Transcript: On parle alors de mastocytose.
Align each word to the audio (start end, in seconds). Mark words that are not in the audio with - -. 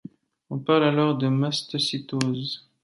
On 0.49 0.57
parle 0.57 0.85
alors 0.85 1.15
de 1.15 1.27
mastocytose. 1.27 2.67